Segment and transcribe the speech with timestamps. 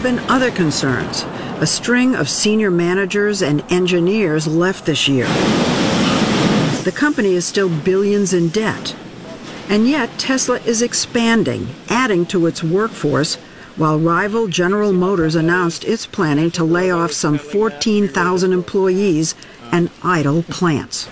[0.00, 1.24] Have been other concerns.
[1.60, 5.26] A string of senior managers and engineers left this year.
[6.84, 8.96] The company is still billions in debt.
[9.68, 13.34] And yet, Tesla is expanding, adding to its workforce,
[13.76, 19.34] while rival General Motors announced it's planning to lay off some 14,000 employees
[19.70, 21.10] and idle plants.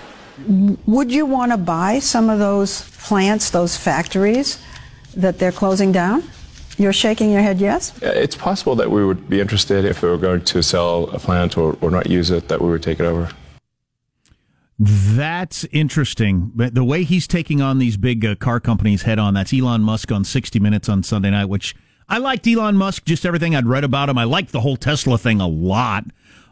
[0.87, 4.57] Would you want to buy some of those plants, those factories
[5.15, 6.23] that they're closing down?
[6.79, 7.93] You're shaking your head yes?
[8.01, 11.57] It's possible that we would be interested if we were going to sell a plant
[11.57, 13.29] or, or not use it, that we would take it over.
[14.79, 16.53] That's interesting.
[16.55, 19.81] But the way he's taking on these big uh, car companies head on, that's Elon
[19.81, 21.75] Musk on 60 Minutes on Sunday night, which
[22.07, 24.17] I liked Elon Musk, just everything I'd read about him.
[24.17, 26.05] I liked the whole Tesla thing a lot.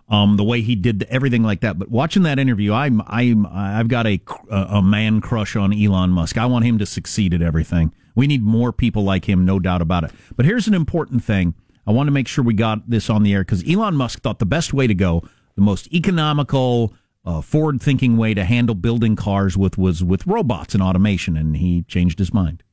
[0.09, 1.77] Um, the way he did everything like that.
[1.77, 6.37] But watching that interview, I'm, I'm, I've got a, a man crush on Elon Musk.
[6.37, 7.91] I want him to succeed at everything.
[8.17, 10.11] We need more people like him, no doubt about it.
[10.35, 11.53] But here's an important thing.
[11.85, 14.39] I want to make sure we got this on the air because Elon Musk thought
[14.39, 19.55] the best way to go, the most economical, uh, forward-thinking way to handle building cars
[19.55, 22.63] with was with robots and automation, and he changed his mind.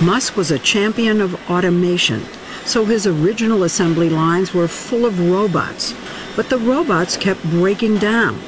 [0.00, 2.22] Musk was a champion of automation,
[2.64, 5.94] so his original assembly lines were full of robots,
[6.36, 8.40] but the robots kept breaking down.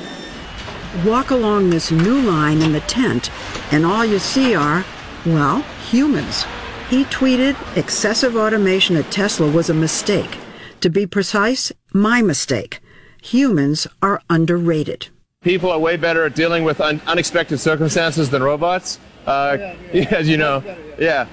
[1.04, 3.32] Walk along this new line in the tent,
[3.72, 4.84] and all you see are,
[5.26, 6.44] well, humans.
[6.88, 10.38] He tweeted excessive automation at Tesla was a mistake.
[10.80, 12.80] To be precise, my mistake.
[13.22, 15.08] Humans are underrated.
[15.42, 18.98] People are way better at dealing with un- unexpected circumstances than robots.
[19.26, 19.74] Uh,
[20.10, 20.62] as you know,
[20.98, 21.26] yeah.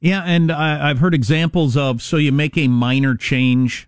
[0.00, 3.87] Yeah, and I, I've heard examples of so you make a minor change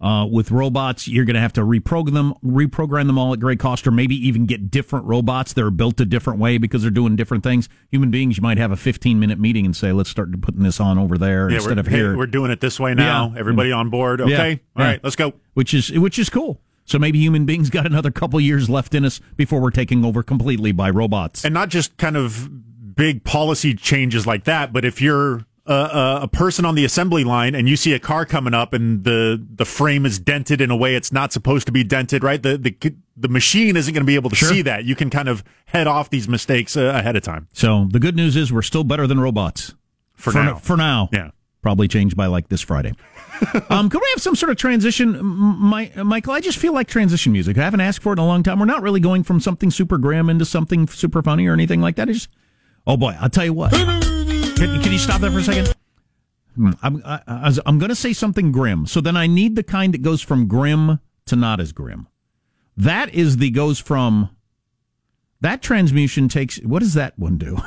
[0.00, 3.58] uh, with robots, you're going to have to reprogram them, reprogram them all at great
[3.58, 6.90] cost, or maybe even get different robots that are built a different way because they're
[6.90, 7.68] doing different things.
[7.90, 10.78] Human beings, you might have a 15 minute meeting and say, "Let's start putting this
[10.78, 13.32] on over there yeah, instead of hey, here." We're doing it this way now.
[13.32, 13.40] Yeah.
[13.40, 14.20] Everybody on board?
[14.20, 14.82] Okay, yeah.
[14.82, 15.34] all right, let's go.
[15.54, 16.60] Which is which is cool.
[16.84, 20.22] So maybe human beings got another couple years left in us before we're taking over
[20.22, 25.02] completely by robots, and not just kind of big policy changes like that, but if
[25.02, 28.72] you're a, a, person on the assembly line and you see a car coming up
[28.72, 32.24] and the the frame is dented in a way it's not supposed to be dented,
[32.24, 32.42] right?
[32.42, 34.48] The the the machine isn't going to be able to sure.
[34.48, 34.84] see that.
[34.84, 37.48] You can kind of head off these mistakes uh, ahead of time.
[37.52, 39.74] So the good news is we're still better than robots
[40.14, 40.56] for, for now.
[40.56, 41.30] For now, yeah.
[41.60, 42.94] Probably changed by like this Friday.
[43.70, 46.32] um, could we have some sort of transition, My, Michael?
[46.32, 47.58] I just feel like transition music.
[47.58, 48.60] I haven't asked for it in a long time.
[48.60, 51.96] We're not really going from something super grim into something super funny or anything like
[51.96, 52.08] that.
[52.08, 52.30] It's just,
[52.86, 53.72] oh boy, I'll tell you what.
[54.58, 55.72] Can, can you stop that for a second?
[56.56, 58.86] Hmm, I'm, I, am going to say something grim.
[58.86, 62.08] So then I need the kind that goes from grim to not as grim.
[62.76, 64.30] That is the goes from.
[65.40, 66.58] That transmutation takes.
[66.58, 67.56] What does that one do?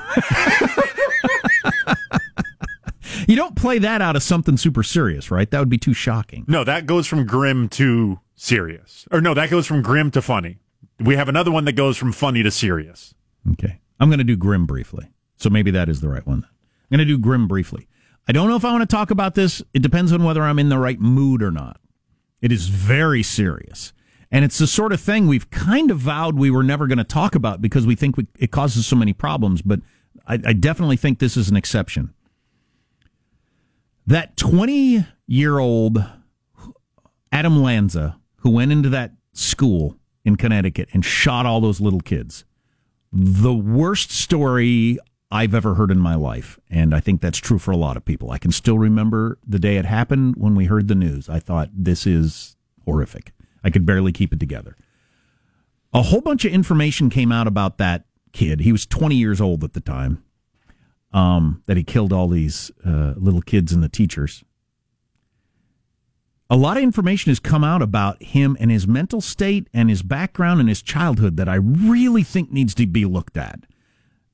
[3.25, 5.49] you don't play that out of something super serious, right?
[5.49, 6.43] That would be too shocking.
[6.49, 9.07] No, that goes from grim to serious.
[9.11, 10.57] Or no, that goes from grim to funny.
[10.99, 13.13] We have another one that goes from funny to serious.
[13.53, 13.79] Okay.
[14.01, 15.09] I'm going to do grim briefly.
[15.37, 16.45] So maybe that is the right one.
[16.91, 17.87] I'm going to do grim briefly.
[18.27, 19.63] I don't know if I want to talk about this.
[19.73, 21.79] It depends on whether I'm in the right mood or not.
[22.41, 23.93] It is very serious.
[24.29, 27.03] And it's the sort of thing we've kind of vowed we were never going to
[27.03, 29.61] talk about because we think we, it causes so many problems.
[29.61, 29.81] But
[30.27, 32.13] I, I definitely think this is an exception.
[34.05, 36.03] That 20 year old
[37.31, 42.43] Adam Lanza, who went into that school in Connecticut and shot all those little kids,
[43.11, 44.97] the worst story
[45.31, 46.59] I've ever heard in my life.
[46.69, 48.31] And I think that's true for a lot of people.
[48.31, 51.29] I can still remember the day it happened when we heard the news.
[51.29, 53.31] I thought, this is horrific.
[53.63, 54.75] I could barely keep it together.
[55.93, 58.61] A whole bunch of information came out about that kid.
[58.61, 60.23] He was 20 years old at the time,
[61.13, 64.43] um, that he killed all these uh, little kids and the teachers.
[66.49, 70.01] A lot of information has come out about him and his mental state and his
[70.01, 73.61] background and his childhood that I really think needs to be looked at.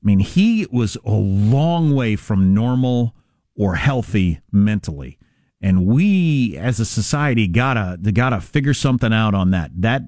[0.02, 3.14] I mean, he was a long way from normal
[3.56, 5.18] or healthy mentally.
[5.60, 9.72] And we as a society gotta gotta figure something out on that.
[9.74, 10.02] That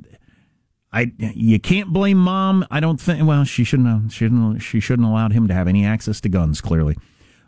[0.93, 2.65] I you can't blame mom.
[2.71, 3.27] I don't think.
[3.27, 4.13] Well, she shouldn't have.
[4.13, 4.63] She shouldn't.
[4.63, 6.61] She shouldn't allowed him to have any access to guns.
[6.61, 6.97] Clearly,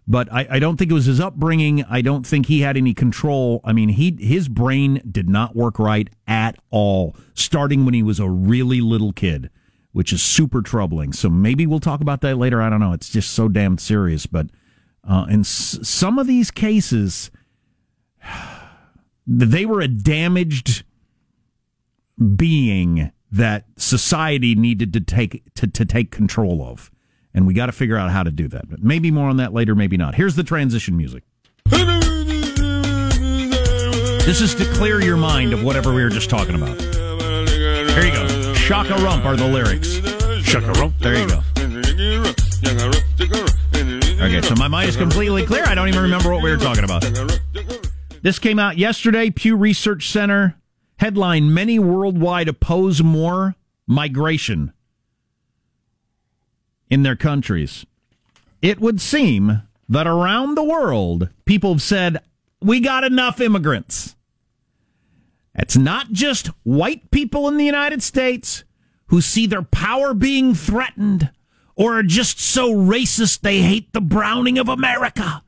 [0.09, 1.85] but I, I don't think it was his upbringing.
[1.85, 3.61] I don't think he had any control.
[3.65, 7.15] I mean, he his brain did not work right at all.
[7.35, 9.49] Starting when he was a really little kid
[9.93, 11.13] which is super troubling.
[11.13, 12.61] So maybe we'll talk about that later.
[12.63, 12.93] I don't know.
[12.93, 14.27] It's just so damn serious.
[14.27, 14.47] But
[15.09, 17.31] uh, in s- some of these cases,
[19.27, 20.85] they were a damaged
[22.37, 26.91] being that society needed to take to, to take control of.
[27.35, 28.69] And we got to figure out how to do that.
[28.69, 30.15] But maybe more on that later, maybe not.
[30.15, 31.23] Here's the transition music.
[34.25, 36.79] This is to clear your mind of whatever we were just talking about.
[36.81, 38.32] Here you go.
[38.63, 39.95] Shaka Rump are the lyrics.
[40.47, 40.97] Shaka rump.
[41.01, 41.43] There you go.
[44.25, 45.65] Okay, so my mind is completely clear.
[45.65, 47.05] I don't even remember what we were talking about.
[48.23, 49.31] This came out yesterday.
[49.31, 50.55] Pew Research Center
[50.99, 53.57] headline Many worldwide oppose more
[53.89, 54.73] migration
[56.89, 57.85] in their countries.
[58.63, 62.21] It would seem that around the world, people have said,
[62.61, 64.15] We got enough immigrants.
[65.55, 68.65] It's not just white people in the United States
[69.07, 71.31] who see their power being threatened
[71.77, 75.43] or are just so racist they hate the browning of America.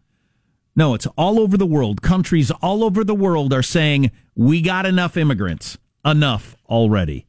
[0.77, 2.03] No, it's all over the world.
[2.03, 5.79] Countries all over the world are saying, we got enough immigrants.
[6.05, 7.27] Enough already.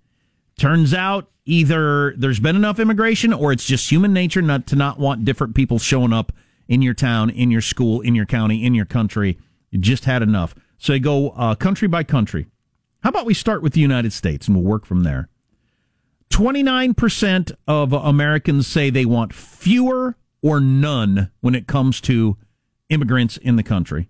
[0.57, 4.99] Turns out either there's been enough immigration or it's just human nature not to not
[4.99, 6.31] want different people showing up
[6.67, 9.37] in your town, in your school, in your county, in your country.
[9.69, 10.55] You just had enough.
[10.77, 12.47] So you go uh, country by country.
[13.05, 15.29] How about we start with the United States and we'll work from there?
[16.31, 22.35] 29% of Americans say they want fewer or none when it comes to
[22.89, 24.09] immigrants in the country.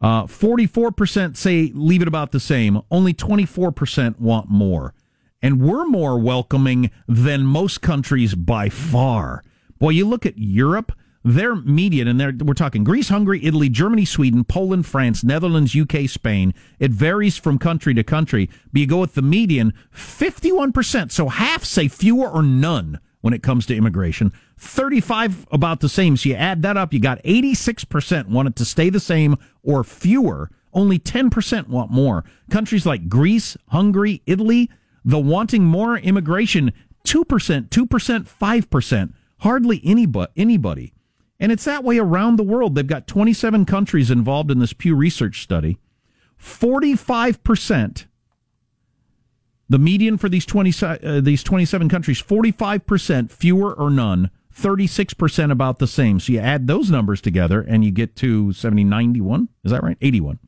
[0.00, 2.80] Uh, 44% say leave it about the same.
[2.90, 4.94] Only 24% want more.
[5.42, 9.44] And we're more welcoming than most countries by far.
[9.78, 10.92] Boy, you look at Europe,
[11.22, 16.54] their median, and we're talking Greece, Hungary, Italy, Germany, Sweden, Poland, France, Netherlands, UK, Spain.
[16.78, 21.12] It varies from country to country, but you go with the median 51%.
[21.12, 24.32] So half say fewer or none when it comes to immigration.
[24.56, 26.16] 35 about the same.
[26.16, 29.84] So you add that up, you got 86% want it to stay the same or
[29.84, 30.50] fewer.
[30.72, 32.24] Only 10% want more.
[32.50, 34.70] Countries like Greece, Hungary, Italy,
[35.04, 36.72] the wanting more immigration,
[37.04, 39.12] 2%, 2%, 5%.
[39.38, 40.92] Hardly anybody, anybody.
[41.40, 42.74] And it's that way around the world.
[42.74, 45.78] They've got 27 countries involved in this Pew Research study.
[46.38, 48.06] 45%,
[49.68, 55.78] the median for these 20, uh, these 27 countries, 45% fewer or none, 36% about
[55.78, 56.20] the same.
[56.20, 59.48] So you add those numbers together and you get to 70, 91.
[59.64, 59.96] Is that right?
[60.00, 60.38] 81.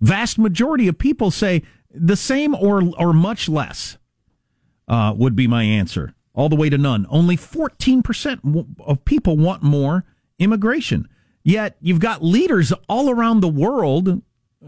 [0.00, 1.62] Vast majority of people say
[1.92, 3.98] the same or, or much less
[4.88, 7.06] uh, would be my answer all the way to none.
[7.10, 10.06] Only 14% of people want more
[10.38, 11.06] immigration.
[11.42, 14.22] Yet you've got leaders all around the world,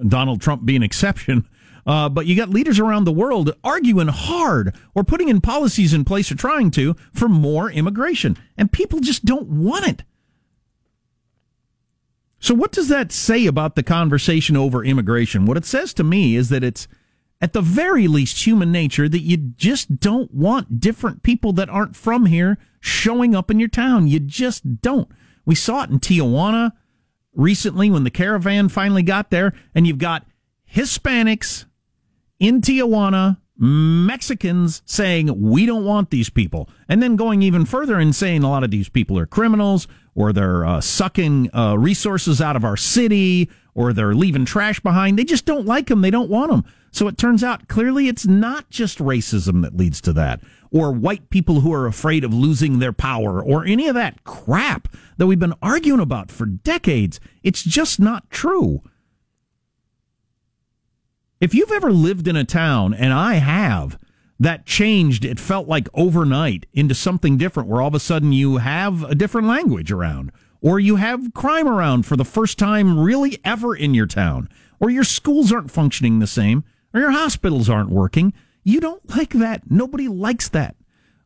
[0.07, 1.49] Donald Trump being an exception,
[1.87, 6.05] uh, but you got leaders around the world arguing hard or putting in policies in
[6.05, 8.37] place or trying to for more immigration.
[8.59, 10.03] And people just don't want it.
[12.39, 15.47] So, what does that say about the conversation over immigration?
[15.47, 16.87] What it says to me is that it's
[17.43, 21.97] at the very least human nature that you just don't want different people that aren't
[21.97, 24.07] from here showing up in your town.
[24.07, 25.09] You just don't.
[25.45, 26.71] We saw it in Tijuana
[27.35, 30.25] recently when the caravan finally got there, and you've got
[30.73, 31.65] Hispanics
[32.39, 36.69] in Tijuana, Mexicans saying, we don't want these people.
[36.89, 40.33] And then going even further and saying a lot of these people are criminals or
[40.33, 45.19] they're uh, sucking uh, resources out of our city or they're leaving trash behind.
[45.19, 46.01] They just don't like them.
[46.03, 46.65] They don't want them.
[46.91, 51.31] So it turns out clearly it's not just racism that leads to that, or white
[51.31, 55.39] people who are afraid of losing their power, or any of that crap that we've
[55.39, 57.19] been arguing about for decades.
[57.43, 58.83] It's just not true.
[61.41, 63.99] If you've ever lived in a town, and I have,
[64.39, 68.59] that changed, it felt like overnight into something different where all of a sudden you
[68.59, 70.31] have a different language around,
[70.63, 74.49] or you have crime around for the first time really ever in your town,
[74.81, 76.65] or your schools aren't functioning the same
[76.95, 78.33] or your hospitals aren't working.
[78.65, 79.71] You don't like that.
[79.71, 80.77] Nobody likes that.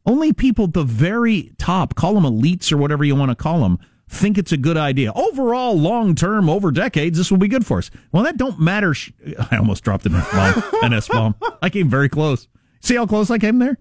[0.04, 3.60] Only people at the very top, call them elites or whatever you want to call
[3.60, 3.78] them,
[4.08, 5.12] think it's a good idea.
[5.14, 7.90] Overall, long term, over decades, this will be good for us.
[8.12, 8.94] Well, that don't matter.
[8.94, 9.10] Sh-
[9.50, 10.84] I almost dropped an F bomb.
[10.84, 11.34] an S bomb.
[11.60, 12.46] I came very close.
[12.80, 13.78] See how close I came there?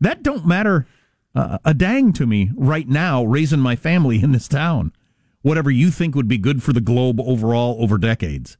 [0.00, 0.86] That don't matter
[1.34, 4.92] uh, a dang to me right now, raising my family in this town.
[5.42, 8.58] Whatever you think would be good for the globe overall over decades.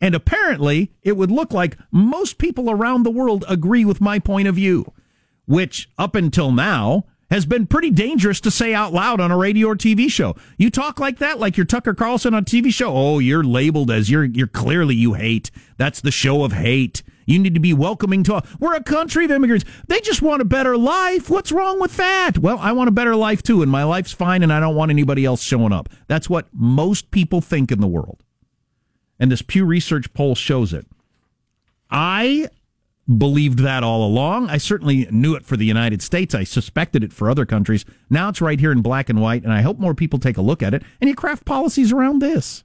[0.00, 4.48] And apparently, it would look like most people around the world agree with my point
[4.48, 4.92] of view,
[5.46, 9.68] which up until now has been pretty dangerous to say out loud on a radio
[9.68, 10.34] or TV show.
[10.56, 12.92] You talk like that, like you're Tucker Carlson on a TV show.
[12.92, 15.50] Oh, you're labeled as you're, you're clearly you hate.
[15.76, 17.02] That's the show of hate.
[17.30, 18.48] You need to be welcoming to, us.
[18.58, 19.64] we're a country of immigrants.
[19.86, 21.30] They just want a better life.
[21.30, 22.38] What's wrong with that?
[22.38, 24.90] Well, I want a better life too, and my life's fine, and I don't want
[24.90, 25.88] anybody else showing up.
[26.08, 28.22] That's what most people think in the world
[29.20, 30.86] and this Pew Research poll shows it.
[31.90, 32.48] I
[33.18, 34.48] believed that all along.
[34.48, 36.34] I certainly knew it for the United States.
[36.34, 37.84] I suspected it for other countries.
[38.08, 40.42] Now it's right here in black and white, and I hope more people take a
[40.42, 42.64] look at it and you craft policies around this.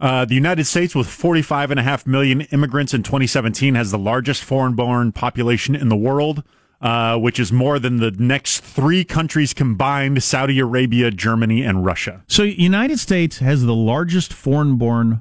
[0.00, 5.12] Uh, the United States, with 45.5 million immigrants in 2017, has the largest foreign born
[5.12, 6.42] population in the world,
[6.80, 12.24] uh, which is more than the next three countries combined Saudi Arabia, Germany, and Russia.
[12.28, 15.20] So, United States has the largest foreign born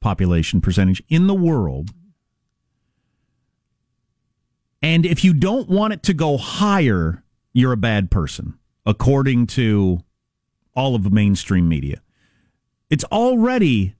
[0.00, 1.90] population percentage in the world.
[4.80, 10.00] And if you don't want it to go higher, you're a bad person, according to
[10.74, 12.00] all of the mainstream media.
[12.90, 13.94] It's already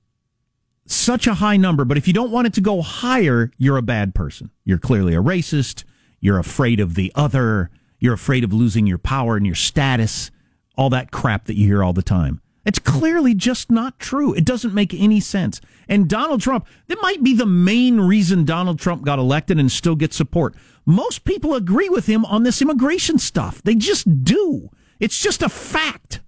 [0.87, 3.83] such a high number, but if you don't want it to go higher, you're a
[3.83, 4.50] bad person.
[4.64, 5.85] You're clearly a racist.
[6.21, 7.71] You're afraid of the other.
[7.99, 10.31] You're afraid of losing your power and your status.
[10.76, 12.41] All that crap that you hear all the time.
[12.67, 14.33] It's clearly just not true.
[14.33, 15.61] It doesn't make any sense.
[15.87, 19.97] And Donald Trump, that might be the main reason Donald Trump got elected and still
[19.97, 20.55] gets support.
[20.87, 23.62] Most people agree with him on this immigration stuff.
[23.62, 24.71] They just do.
[24.99, 26.21] It's just a fact.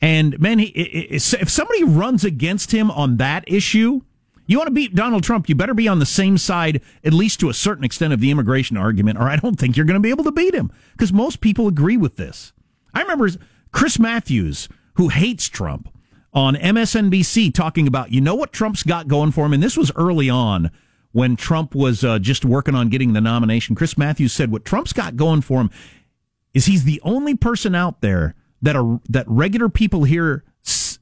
[0.00, 4.02] And man, he, if somebody runs against him on that issue,
[4.46, 7.40] you want to beat Donald Trump, you better be on the same side, at least
[7.40, 10.00] to a certain extent, of the immigration argument, or I don't think you're going to
[10.00, 12.52] be able to beat him because most people agree with this.
[12.94, 13.28] I remember
[13.72, 15.92] Chris Matthews, who hates Trump,
[16.32, 19.52] on MSNBC talking about, you know what Trump's got going for him?
[19.52, 20.70] And this was early on
[21.12, 23.74] when Trump was uh, just working on getting the nomination.
[23.74, 25.70] Chris Matthews said, what Trump's got going for him
[26.54, 30.98] is he's the only person out there that are that regular people here s-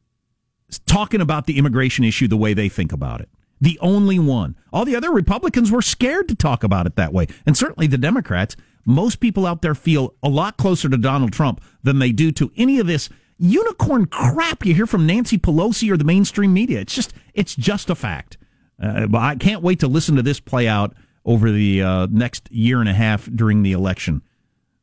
[0.87, 3.29] talking about the immigration issue the way they think about it.
[3.61, 4.57] The only one.
[4.73, 7.99] All the other Republicans were scared to talk about it that way, and certainly the
[7.99, 8.57] Democrats.
[8.89, 12.53] Most people out there feel a lot closer to Donald Trump than they do to
[12.57, 13.09] any of this
[13.39, 16.81] unicorn crap you hear from Nancy Pelosi or the mainstream media.
[16.81, 18.39] It's just it's just a fact.
[18.81, 20.95] Uh, I can't wait to listen to this play out
[21.25, 24.23] over the uh, next year and a half during the election.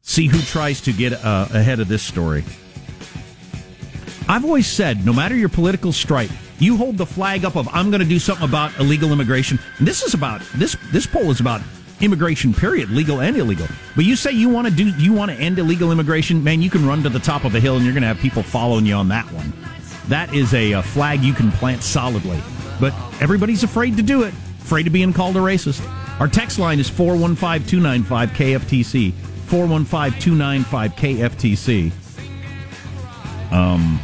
[0.05, 2.43] See who tries to get uh, ahead of this story.
[4.27, 6.29] I've always said, no matter your political stripe,
[6.59, 9.59] you hold the flag up of I'm going to do something about illegal immigration.
[9.79, 10.75] And this is about this.
[10.91, 11.61] This poll is about
[12.01, 12.53] immigration.
[12.53, 13.67] Period, legal and illegal.
[13.95, 16.61] But you say you want to do, you want to end illegal immigration, man.
[16.61, 18.43] You can run to the top of a hill, and you're going to have people
[18.43, 19.53] following you on that one.
[20.09, 22.41] That is a, a flag you can plant solidly.
[22.79, 24.33] But everybody's afraid to do it.
[24.59, 25.81] Afraid of being called a racist.
[26.19, 29.13] Our text line is 415 295 KFTC.
[29.47, 31.91] 415 295 KFTC.
[33.51, 33.99] Um,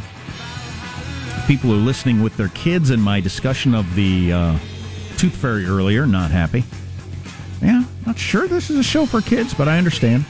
[1.46, 4.58] people are listening with their kids in my discussion of the uh,
[5.16, 6.64] tooth fairy earlier, not happy.
[7.60, 10.24] Yeah, not sure this is a show for kids, but I understand.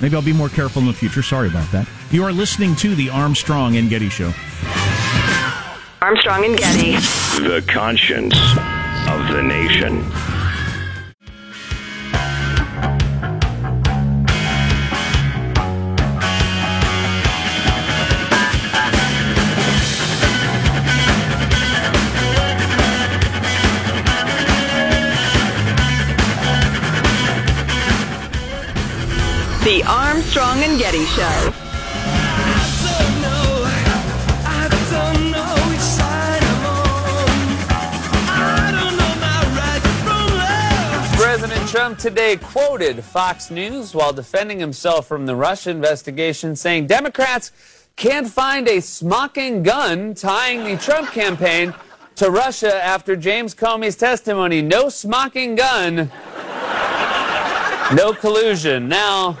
[0.00, 1.22] Maybe I'll be more careful in the future.
[1.22, 1.88] Sorry about that.
[2.10, 4.32] You are listening to the Armstrong and Getty Show.
[6.02, 6.92] Armstrong and Getty.
[7.46, 8.34] The conscience
[9.08, 10.02] of the nation.
[30.34, 31.52] Armstrong and Getty Show.
[41.16, 47.52] President Trump today quoted Fox News while defending himself from the Russia investigation, saying Democrats
[47.96, 51.74] can't find a smoking gun tying the Trump campaign
[52.14, 54.62] to Russia after James Comey's testimony.
[54.62, 56.10] No smoking gun,
[57.94, 58.88] no collusion.
[58.88, 59.38] Now,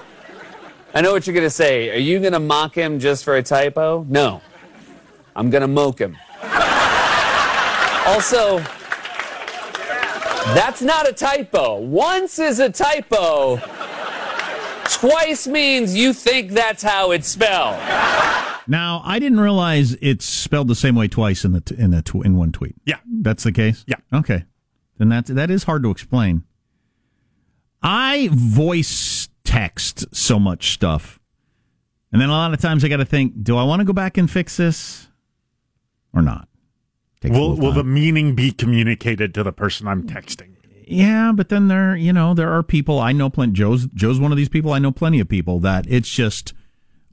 [0.94, 1.90] I know what you're going to say.
[1.90, 4.04] Are you going to mock him just for a typo?
[4.08, 4.42] No.
[5.34, 6.16] I'm going to moke him.
[8.06, 8.58] also,
[10.54, 11.78] that's not a typo.
[11.78, 13.56] Once is a typo.
[14.90, 17.78] Twice means you think that's how it's spelled.
[18.68, 22.02] Now, I didn't realize it's spelled the same way twice in the t- in the
[22.02, 22.76] tw- in one tweet.
[22.84, 22.98] Yeah.
[23.22, 23.84] That's the case.
[23.86, 23.96] Yeah.
[24.12, 24.44] Okay.
[24.98, 26.44] Then that that is hard to explain.
[27.82, 31.20] I voice text so much stuff,
[32.10, 33.92] and then a lot of times I got to think: Do I want to go
[33.92, 35.08] back and fix this
[36.12, 36.48] or not?
[37.24, 40.56] Will will the meaning be communicated to the person I'm texting?
[40.86, 43.30] Yeah, but then there, you know, there are people I know.
[43.30, 43.52] Plenty.
[43.52, 44.72] Joe's Joe's one of these people.
[44.72, 46.52] I know plenty of people that it's just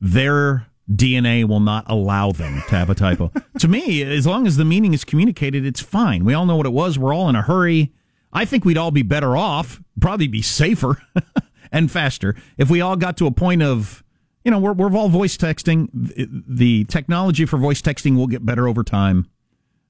[0.01, 3.31] their DNA will not allow them to have a typo.
[3.59, 6.25] to me, as long as the meaning is communicated, it's fine.
[6.25, 6.97] We all know what it was.
[6.97, 7.93] We're all in a hurry.
[8.33, 11.01] I think we'd all be better off, probably be safer
[11.71, 14.03] and faster if we all got to a point of,
[14.43, 15.89] you know, we're we're all voice texting.
[15.93, 19.27] The- technology for voice texting will get better over time.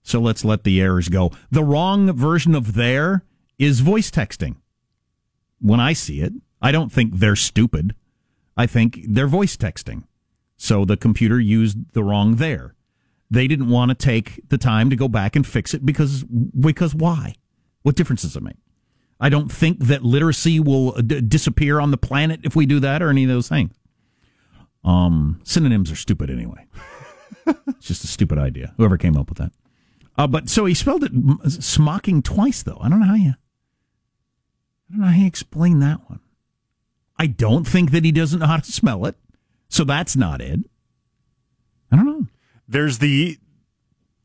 [0.04, 1.32] So let's let the errors go.
[1.52, 3.24] The wrong version of there
[3.58, 4.56] is voice texting.
[5.62, 7.94] When I see it, I don't think they're stupid.
[8.58, 10.04] I think they're voice texting.
[10.58, 12.76] So the computer used the wrong there.
[13.32, 16.96] they didn't want to take the time to go back and fix it because because
[16.96, 17.36] why?
[17.84, 18.58] What difference does it make?
[19.20, 22.80] I don't think that literacy will uh, d- disappear on the planet if we do
[22.80, 23.74] that or any of those things.
[24.84, 26.66] Um, synonyms are stupid anyway.
[27.46, 28.74] it's just a stupid idea.
[28.78, 29.52] Whoever came up with that.
[30.18, 32.78] Uh, but so he spelled it m- smocking twice, though.
[32.82, 33.32] I don't know how you.
[33.32, 36.20] I don't know how you explain that one.
[37.18, 39.16] I don't think that he doesn't know how to smell it,
[39.68, 40.60] so that's not it.
[41.92, 42.28] I don't know.
[42.68, 43.38] There's the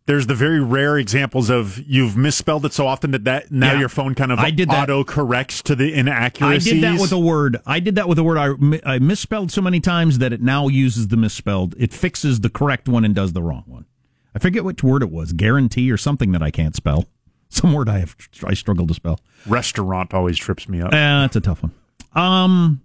[0.07, 3.81] there's the very rare examples of you've misspelled it so often that, that now Yeah.
[3.81, 4.83] your phone kind of I did that.
[4.85, 6.71] auto corrects to the inaccuracies.
[6.73, 7.57] I did that with a word.
[7.67, 10.69] I did that with a word I, I misspelled so many times that it now
[10.69, 11.75] uses the misspelled.
[11.79, 13.87] It fixes the correct one and does the wrong one.
[14.35, 17.07] I forget which word it was, guarantee or something that I can't spell.
[17.49, 19.21] Some word I have I struggle to spell.
[19.47, 20.89] Restaurant always trips me up.
[20.93, 21.73] Eh, that's a tough one.
[22.15, 22.83] Um,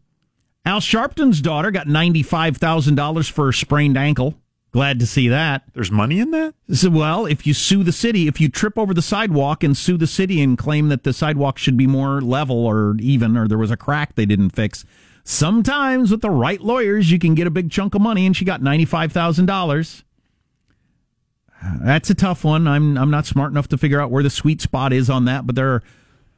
[0.63, 4.35] Al Sharpton's daughter got ninety five thousand dollars for a sprained ankle.
[4.71, 5.63] Glad to see that.
[5.73, 6.53] There's money in that?
[6.71, 9.97] So, well, if you sue the city, if you trip over the sidewalk and sue
[9.97, 13.57] the city and claim that the sidewalk should be more level or even, or there
[13.57, 14.85] was a crack they didn't fix,
[15.23, 18.27] sometimes with the right lawyers, you can get a big chunk of money.
[18.27, 20.03] And she got ninety five thousand dollars.
[21.81, 22.67] That's a tough one.
[22.67, 25.47] I'm I'm not smart enough to figure out where the sweet spot is on that,
[25.47, 25.83] but there are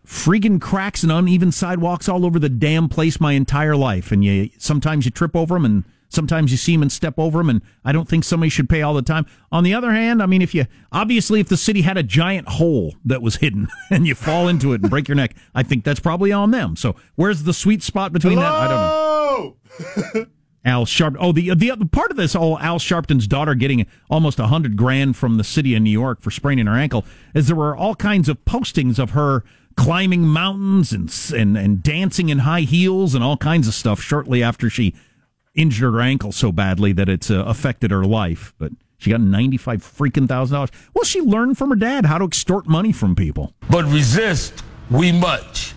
[0.07, 4.49] freaking cracks and uneven sidewalks all over the damn place my entire life, and you
[4.57, 7.61] sometimes you trip over them, and sometimes you see them and step over them, and
[7.83, 9.25] I don't think somebody should pay all the time.
[9.51, 12.47] On the other hand, I mean, if you obviously if the city had a giant
[12.47, 15.83] hole that was hidden and you fall into it and break your neck, I think
[15.83, 16.75] that's probably on them.
[16.75, 18.51] So where's the sweet spot between that?
[18.51, 20.25] I don't know.
[20.63, 21.15] Al Sharp.
[21.19, 24.77] Oh, the the other part of this whole Al Sharpton's daughter getting almost a hundred
[24.77, 27.95] grand from the city of New York for spraining her ankle is there were all
[27.95, 29.43] kinds of postings of her
[29.75, 34.43] climbing mountains and and and dancing in high heels and all kinds of stuff shortly
[34.43, 34.93] after she
[35.55, 38.53] injured her ankle so badly that it's uh, affected her life.
[38.57, 40.71] But she got ninety five freaking thousand dollars.
[40.93, 43.53] Well, she learned from her dad how to extort money from people.
[43.69, 45.73] but resist we much.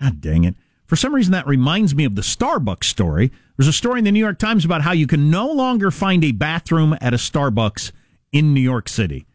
[0.00, 0.56] God dang it.
[0.86, 3.32] For some reason, that reminds me of the Starbucks story.
[3.56, 6.22] There's a story in the New York Times about how you can no longer find
[6.22, 7.92] a bathroom at a Starbucks
[8.30, 9.26] in New York City.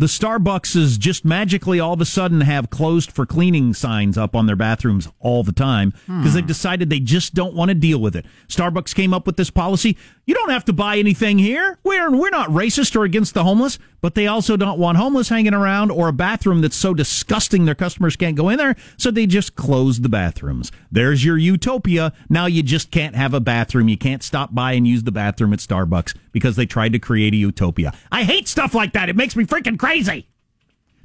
[0.00, 4.46] The Starbucks just magically all of a sudden have closed for cleaning signs up on
[4.46, 6.46] their bathrooms all the time because they've hmm.
[6.46, 8.24] decided they just don't want to deal with it.
[8.46, 9.96] Starbucks came up with this policy.
[10.24, 11.78] You don't have to buy anything here.
[11.82, 15.54] We're, we're not racist or against the homeless, but they also don't want homeless hanging
[15.54, 18.76] around or a bathroom that's so disgusting their customers can't go in there.
[18.98, 20.70] So they just close the bathrooms.
[20.92, 22.12] There's your utopia.
[22.28, 23.88] Now you just can't have a bathroom.
[23.88, 27.34] You can't stop by and use the bathroom at Starbucks because they tried to create
[27.34, 27.92] a utopia.
[28.12, 29.08] I hate stuff like that.
[29.08, 29.87] It makes me freaking crazy.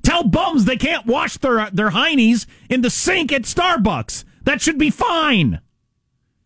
[0.04, 4.26] Tell bums they can't wash their uh, their heinies in the sink at Starbucks.
[4.44, 5.62] That should be fine.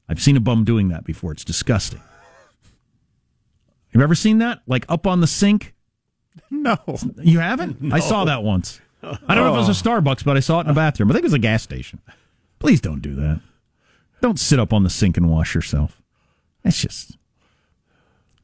[0.07, 1.31] I've seen a bum doing that before.
[1.31, 1.99] It's disgusting.
[1.99, 2.05] Have
[3.93, 4.61] you ever seen that?
[4.67, 5.73] Like up on the sink?
[6.49, 6.77] No.
[7.17, 7.91] You haven't?
[7.91, 8.79] I saw that once.
[9.03, 10.01] I don't know if it was a oh.
[10.01, 11.09] Starbucks, but I saw it in a bathroom.
[11.09, 11.99] I think it was a gas station.
[12.59, 13.41] Please don't do that.
[14.21, 16.01] Don't sit up on the sink and wash yourself.
[16.63, 17.17] That's just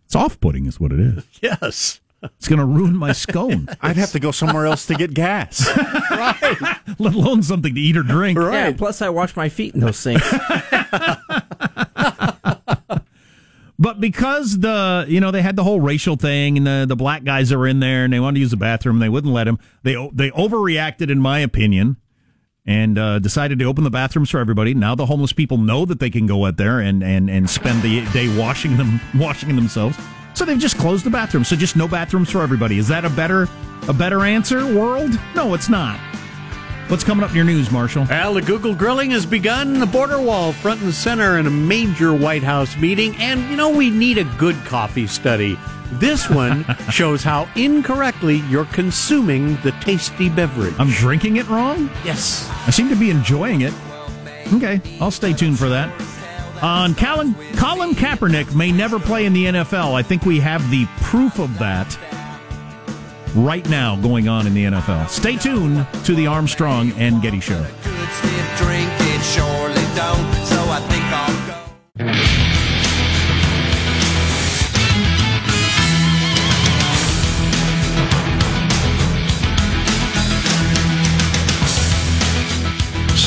[0.06, 1.26] it's off-putting, is what it is.
[1.42, 2.00] Yes.
[2.24, 5.70] It's going to ruin my scone, I'd have to go somewhere else to get gas.
[6.14, 6.58] Right.
[7.00, 8.38] Let alone something to eat or drink.
[8.38, 10.32] Yeah, plus I wash my feet in those sinks.
[13.80, 17.26] But because the you know they had the whole racial thing and the the black
[17.26, 19.34] guys that were in there and they wanted to use the bathroom and they wouldn't
[19.34, 21.98] let them they they overreacted in my opinion
[22.66, 24.74] and uh, decided to open the bathrooms for everybody.
[24.74, 27.82] Now the homeless people know that they can go out there and and and spend
[27.82, 29.98] the day washing them washing themselves.
[30.34, 31.48] So they've just closed the bathrooms.
[31.48, 32.78] So just no bathrooms for everybody.
[32.78, 33.48] Is that a better
[33.88, 35.12] a better answer, world?
[35.36, 36.00] No, it's not.
[36.88, 38.08] What's coming up in your news, Marsha?
[38.10, 39.80] Well, the Google grilling has begun.
[39.80, 43.16] The border wall front and center in a major White House meeting.
[43.18, 45.58] And, you know, we need a good coffee study.
[45.94, 50.76] This one shows how incorrectly you're consuming the tasty beverage.
[50.78, 51.90] I'm drinking it wrong?
[52.04, 52.50] yes.
[52.68, 53.74] I seem to be enjoying it.
[54.54, 55.90] Okay, I'll stay tuned for that.
[56.64, 59.96] On Colin, Colin Kaepernick may never play in the NFL.
[59.96, 62.00] I think we have the proof of that
[63.36, 65.10] right now going on in the NFL.
[65.10, 67.62] Stay tuned to the Armstrong and Getty Show.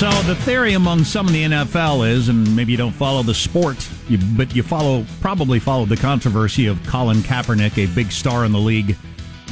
[0.01, 0.23] So I think I'll go.
[0.23, 3.35] So the theory among some in the NFL is, and maybe you don't follow the
[3.35, 8.45] sport, you, but you follow probably followed the controversy of Colin Kaepernick, a big star
[8.45, 8.97] in the league,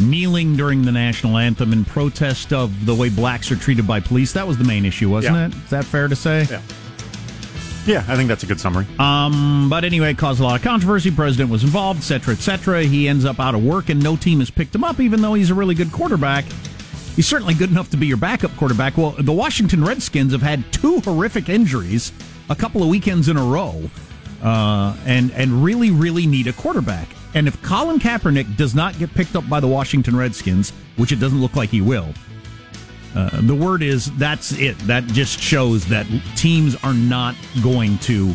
[0.00, 4.32] kneeling during the national anthem in protest of the way blacks are treated by police.
[4.32, 5.46] That was the main issue, wasn't Yeah.
[5.46, 5.54] it?
[5.64, 6.46] Is that fair to say?
[6.50, 6.60] Yeah.
[7.86, 8.86] Yeah, I think that's a good summary.
[8.98, 11.10] Um, but anyway, it caused a lot of controversy.
[11.10, 12.82] President was involved, etc., cetera, et cetera.
[12.84, 15.34] He ends up out of work, and no team has picked him up, even though
[15.34, 16.46] he's a really good quarterback.
[17.16, 18.96] He's certainly good enough to be your backup quarterback.
[18.96, 22.12] Well, the Washington Redskins have had two horrific injuries
[22.50, 23.88] a couple of weekends in a row,
[24.42, 27.08] uh, and and really, really need a quarterback.
[27.34, 31.16] And if Colin Kaepernick does not get picked up by the Washington Redskins, which it
[31.16, 32.12] doesn't look like he will,
[33.14, 34.76] uh, the word is that's it.
[34.80, 38.34] That just shows that teams are not going to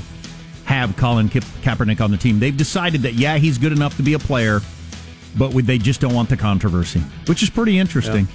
[0.66, 2.40] have Colin Ka- Kaepernick on the team.
[2.40, 4.62] They've decided that yeah, he's good enough to be a player,
[5.38, 8.28] but they just don't want the controversy, which is pretty interesting.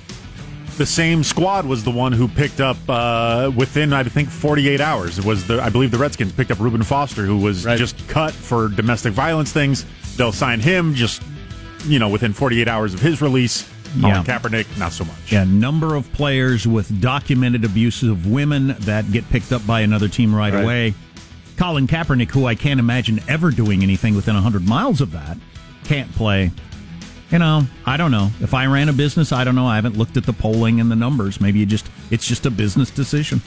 [0.77, 5.19] The same squad was the one who picked up uh, within, I think, 48 hours.
[5.21, 7.79] It was the, I believe, the Redskins picked up Reuben Foster, who was Right.
[7.79, 9.87] just cut for domestic violence things.
[10.17, 11.23] They'll sign him just,
[11.87, 13.71] you know, within 48 hours of his release.
[13.97, 14.25] Yeah.
[14.25, 15.31] Colin Kaepernick, not so much.
[15.31, 20.09] Yeah, number of players with documented abuses of women that get picked up by another
[20.09, 20.65] team right, Right.
[20.65, 20.95] away.
[21.57, 25.39] Colin Kaepernick, who I can't imagine ever doing anything within 100 miles of that,
[25.85, 26.51] can't play.
[27.31, 28.31] You know, I don't know.
[28.41, 29.67] If I ran a business, I don't know.
[29.67, 31.41] I haven't looked at the polling and the numbers.
[31.41, 33.41] Maybe you just it's just a business decision.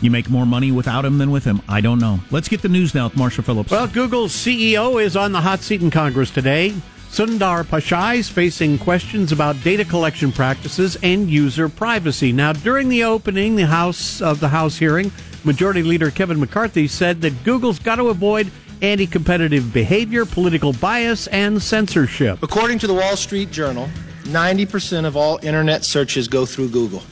[0.00, 1.62] You make more money without him than with him.
[1.68, 2.20] I don't know.
[2.30, 3.70] Let's get the news now with Marsha Phillips.
[3.70, 6.74] Well, Google's CEO is on the hot seat in Congress today.
[7.10, 12.30] Sundar Pichai is facing questions about data collection practices and user privacy.
[12.30, 15.10] Now, during the opening, the House of the House hearing,
[15.42, 18.50] Majority Leader Kevin McCarthy said that Google's got to avoid
[18.82, 22.42] anti-competitive behavior, political bias, and censorship.
[22.42, 23.88] According to the Wall Street Journal,
[24.24, 27.02] 90% of all internet searches go through Google.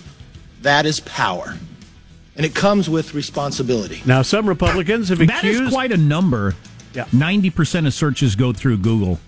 [0.63, 1.57] That is power.
[2.37, 4.03] And it comes with responsibility.
[4.05, 6.55] Now, some Republicans have accused is quite a number.
[6.93, 7.05] Yeah.
[7.07, 9.21] 90% of searches go through Google.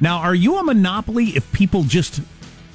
[0.00, 2.20] Now, are you a monopoly if people just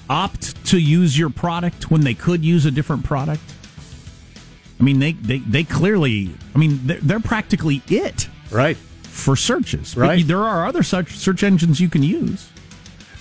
[0.09, 3.41] opt to use your product when they could use a different product?
[4.79, 8.77] I mean, they, they, they clearly, I mean, they're, they're practically it right.
[9.17, 9.93] For searches.
[9.95, 10.27] But Right.
[10.27, 12.45] there are other such search engines you can use.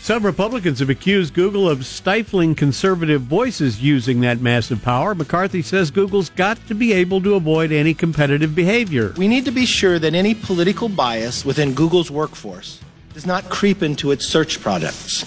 [0.01, 5.17] Some Republicans have accused Google of stifling conservative voices using that massive power.
[5.17, 9.13] McCarthy says Google's got to be able to avoid any competitive behavior.
[9.17, 12.79] We need to be sure that any political bias within Google's workforce
[13.15, 15.25] does not creep into its search products.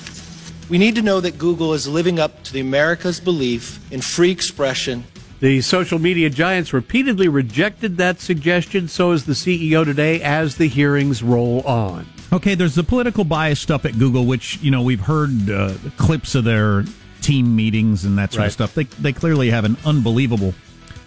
[0.70, 4.32] We need to know that Google is living up to the America's belief in free
[4.32, 5.04] expression
[5.40, 10.68] The social media giants repeatedly rejected that suggestion, so is the CEO today as the
[10.68, 12.06] hearings roll on.
[12.34, 16.36] Okay, there's the political bias stuff at Google, which you know we've heard uh, clips
[16.36, 16.84] of their
[17.22, 18.46] team meetings and that sort Right.
[18.48, 18.74] of stuff.
[18.76, 20.54] They they clearly have an unbelievable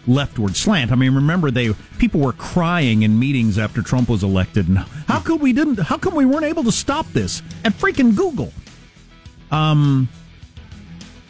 [0.07, 0.91] leftward slant.
[0.93, 5.21] I mean, remember they people were crying in meetings after Trump was elected, and how
[5.21, 5.79] could we didn't?
[5.79, 8.53] How come we weren't able to stop this at freaking Google?
[9.51, 10.09] Um,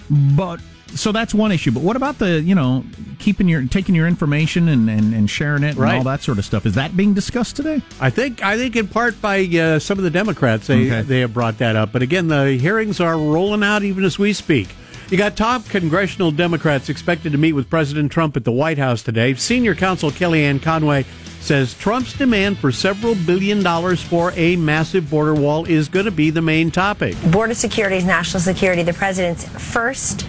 [0.08, 0.60] but
[0.94, 1.70] so that's one issue.
[1.70, 2.84] But what about the you know
[3.18, 6.44] keeping your taking your information and and, and sharing it and all that sort of
[6.44, 6.66] stuff?
[6.66, 7.82] Is that being discussed today?
[8.00, 11.02] I think I think in part by uh, some of the Democrats they Okay.
[11.02, 11.92] they have brought that up.
[11.92, 14.68] But again, the hearings are rolling out even as we speak.
[15.10, 19.02] You got top congressional Democrats expected to meet with President Trump at the White House
[19.02, 19.34] today.
[19.34, 21.04] Senior counsel Kellyanne Conway
[21.40, 26.10] says Trump's demand for several billion dollars for a massive border wall is going to
[26.12, 27.14] be the main topic.
[27.30, 28.84] Border security is national security.
[28.84, 30.24] The president's first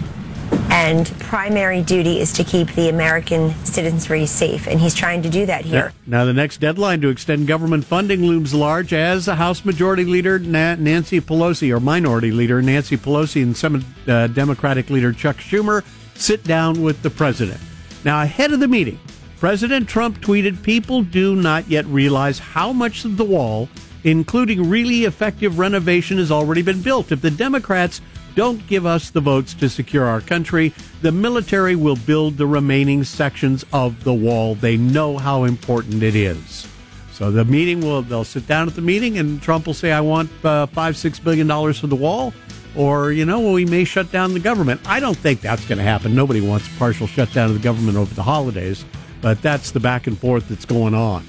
[0.74, 5.46] and primary duty is to keep the American citizenry safe, and he's trying to do
[5.46, 5.92] that here.
[6.04, 11.20] Now, the next deadline to extend government funding looms large as House Majority Leader Nancy
[11.20, 15.84] Pelosi, or Minority Leader Nancy Pelosi, and some uh, Democratic Leader Chuck Schumer
[16.16, 17.60] sit down with the president.
[18.04, 18.98] Now, ahead of the meeting,
[19.38, 23.68] President Trump tweeted, People do not yet realize how much of the wall,
[24.02, 27.12] including really effective renovation, has already been built.
[27.12, 28.00] If the Democrats
[28.34, 33.04] don't give us the votes to secure our country, the military will build the remaining
[33.04, 34.54] sections of the wall.
[34.54, 36.66] They know how important it is.
[37.12, 40.00] So the meeting will, they'll sit down at the meeting and Trump will say, I
[40.00, 42.34] want uh, five, six billion dollars for the wall.
[42.76, 44.80] Or, you know, we may shut down the government.
[44.84, 46.12] I don't think that's going to happen.
[46.12, 48.84] Nobody wants a partial shutdown of the government over the holidays.
[49.20, 51.24] But that's the back and forth that's going on.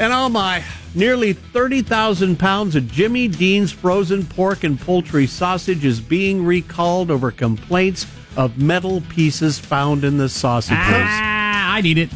[0.00, 6.00] And oh my, nearly 30,000 pounds of Jimmy Dean's frozen pork and poultry sausage is
[6.00, 10.78] being recalled over complaints of metal pieces found in the sausages.
[10.80, 12.08] Ah, I need it.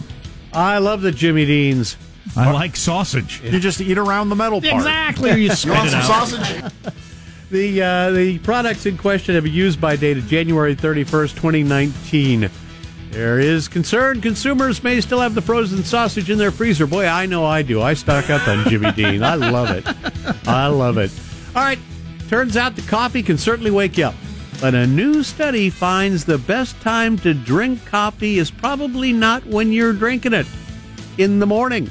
[0.54, 1.98] I love the Jimmy Dean's.
[2.34, 3.42] I like sausage.
[3.42, 4.74] You just eat around the metal part.
[4.76, 5.32] Exactly.
[5.42, 6.72] You spit want some sausage?
[7.50, 12.50] The uh, the products in question have a use by date of January 31st, 2019.
[13.14, 16.84] There is concern consumers may still have the frozen sausage in their freezer.
[16.84, 17.80] Boy, I know I do.
[17.80, 19.22] I stock up on Jimmy Dean.
[19.22, 19.86] I love it.
[20.48, 21.12] I love it.
[21.54, 21.78] All right.
[22.28, 24.14] Turns out the coffee can certainly wake you up.
[24.60, 29.72] But a new study finds the best time to drink coffee is probably not when
[29.72, 30.46] you're drinking it.
[31.16, 31.88] in the morning.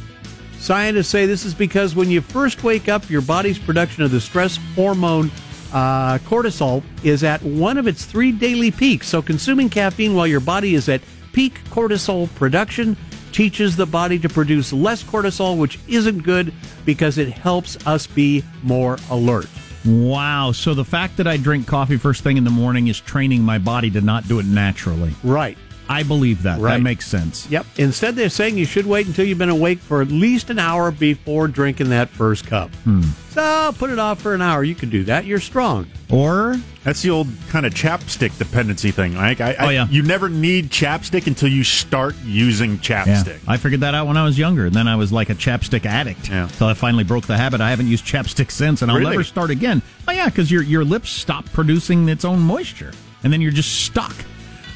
[0.59, 4.19] Scientists say this is because when you first wake up, your body's production of the
[4.19, 5.31] stress hormone
[5.73, 9.07] uh, cortisol is at one of its three daily peaks.
[9.07, 11.01] So, consuming caffeine while your body is at
[11.33, 12.95] peak cortisol production
[13.31, 16.53] teaches the body to produce less cortisol, which isn't good
[16.85, 19.47] because it helps us be more alert.
[19.85, 20.53] Wow.
[20.53, 23.57] So the fact that I drink coffee first thing in the morning is training my
[23.57, 25.13] body to not do it naturally.
[25.23, 25.57] Right.
[25.89, 26.59] I believe that.
[26.59, 26.77] Right.
[26.77, 27.49] That makes sense.
[27.49, 27.65] Yep.
[27.77, 30.91] Instead, they're saying you should wait until you've been awake for at least an hour
[30.91, 32.73] before drinking that first cup.
[32.83, 33.01] Hmm.
[33.31, 34.63] So put it off for an hour.
[34.63, 35.25] You can do that.
[35.25, 35.87] You're strong.
[36.11, 39.15] Or That's the old kind of chapstick dependency thing.
[39.15, 39.87] Like, I, I, Oh, yeah.
[39.89, 43.39] You never need chapstick until you start using Yeah, chapstick.
[43.47, 45.85] I figured that out when I was younger, and then I was like a chapstick
[45.85, 46.29] addict.
[46.29, 46.43] Yeah.
[46.43, 47.59] Until I finally broke the habit.
[47.59, 49.11] I haven't used chapstick since, and I'll Really?
[49.11, 49.81] never start again.
[50.07, 52.91] Oh yeah, because your your lips stop producing its own moisture,
[53.23, 54.13] and then you're just stuck.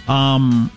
[0.08, 0.72] Um,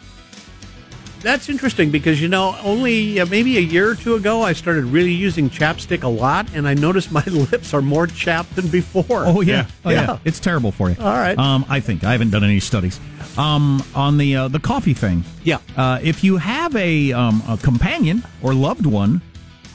[1.21, 4.85] That's interesting because, you know, only uh, maybe a year or two ago, I started
[4.85, 9.25] really using chapstick a lot, and I noticed my lips are more chapped than before.
[9.27, 10.03] oh yeah, oh yeah.
[10.03, 10.19] Yeah.
[10.25, 10.97] it's terrible for you.
[10.99, 11.39] All right.
[11.39, 12.99] Um, I think I haven't done any studies.
[13.37, 15.25] Um, on the uh, the coffee thing.
[15.45, 15.59] Yeah.
[15.77, 19.21] Uh, if you have a um, a companion or loved one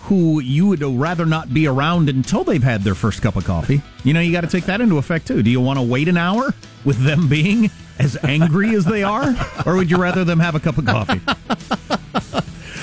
[0.02, 3.82] who you would rather not be around until they've had their first cup of coffee,
[4.04, 5.42] you know, you got to take that into effect too.
[5.42, 6.54] Do you want to wait an hour
[6.84, 9.34] with them being as angry as they are,
[9.66, 11.22] or would you rather them have a cup of coffee?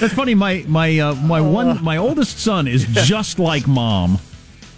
[0.00, 0.34] That's funny.
[0.34, 4.18] My my uh, my one my oldest son is just like mom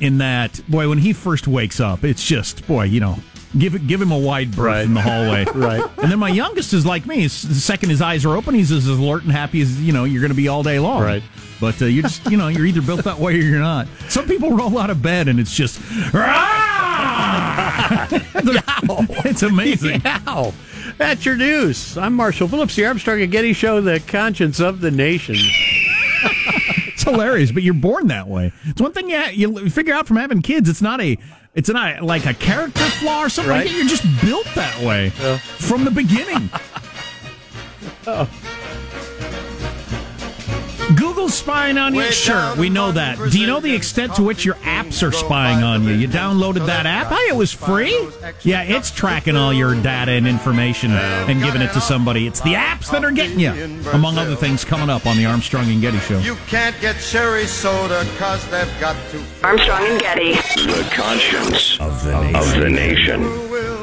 [0.00, 3.16] in that boy when he first wakes up, it's just boy, you know.
[3.56, 4.84] Give it, give him a wide berth Right.
[4.84, 5.80] in the hallway, Right.
[5.98, 7.22] And then my youngest is like me.
[7.22, 10.20] The second his eyes are open, he's as alert and happy as you know you're
[10.22, 11.00] going to be all day long.
[11.02, 11.22] Right.
[11.60, 13.86] But uh, you're just you know you're either built that way or you're not.
[14.08, 15.78] Some people roll out of bed and it's just
[17.90, 20.02] it's amazing.
[20.04, 20.52] Ow.
[20.98, 21.96] That's your news.
[21.98, 25.36] I'm Marsha Phillips, the Armstrong and Getty Show, the conscience of the nation.
[25.36, 28.52] It's hilarious, but you're born that way.
[28.64, 30.68] It's one thing you, you figure out from having kids.
[30.68, 31.18] It's not a,
[31.54, 33.50] it's not like a character flaw or something.
[33.50, 33.68] like Right.
[33.70, 33.76] that.
[33.76, 36.48] You're just built that way from the beginning.
[38.06, 38.28] Oh.
[40.96, 42.02] Google's spying on you.
[42.12, 43.18] Sure, we know that.
[43.30, 45.92] Do you know the extent to which your apps are spying on you?
[45.94, 47.09] You downloaded that app?
[47.09, 48.09] Hey, it was free.
[48.42, 52.26] Yeah, it's tracking all your data and information and giving it to somebody.
[52.26, 53.52] It's the apps that are getting you.
[53.92, 56.18] Among other things, coming up on the Armstrong and Getty Show.
[56.18, 60.35] You can't get cherry soda cause they've got to Armstrong and Getty.
[60.35, 62.37] The conscience of the nation.
[62.37, 63.73] Of the nation.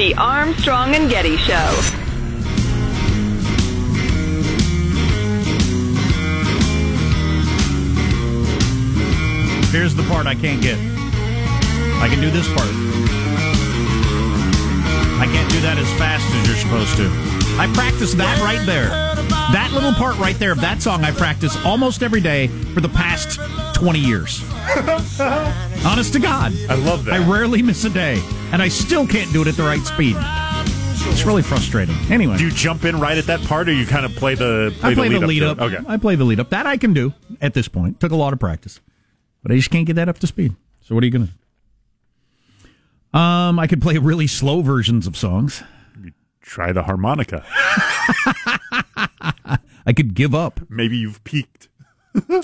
[0.00, 1.52] The Armstrong and Getty Show.
[9.70, 10.78] Here's the part I can't get.
[12.00, 12.70] I can do this part.
[15.20, 17.10] I can't do that as fast as you're supposed to.
[17.60, 18.88] I practice that right there.
[19.52, 22.88] That little part right there of that song I practice almost every day for the
[22.88, 23.38] past
[23.74, 24.42] 20 years.
[25.84, 26.54] Honest to God.
[26.70, 27.20] I love that.
[27.20, 30.16] I rarely miss a day, and I still can't do it at the right speed.
[31.08, 31.96] It's really frustrating.
[32.10, 32.36] Anyway.
[32.36, 34.92] Do you jump in right at that part, or you kind of play the play
[34.92, 35.60] I play the the lead to up.
[35.60, 35.78] Okay.
[35.88, 36.50] I play the lead up.
[36.50, 38.00] That I can do at this point.
[38.00, 38.80] Took a lot of practice,
[39.42, 40.54] but I just can't get that up to speed.
[40.82, 41.28] So what are you gonna?
[43.12, 43.18] do?
[43.18, 45.62] Um, I could play really slow versions of songs.
[46.40, 47.44] Try the harmonica.
[49.86, 50.60] I could give up.
[50.68, 51.68] Maybe you've peaked.